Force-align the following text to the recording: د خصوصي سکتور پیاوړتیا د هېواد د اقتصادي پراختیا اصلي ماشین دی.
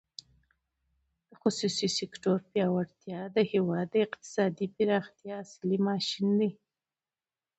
د 1.27 1.31
خصوصي 1.41 1.87
سکتور 1.99 2.37
پیاوړتیا 2.51 3.19
د 3.35 3.37
هېواد 3.51 3.87
د 3.91 3.95
اقتصادي 4.05 4.67
پراختیا 4.75 5.35
اصلي 5.45 5.77
ماشین 5.87 6.27
دی. 6.39 6.51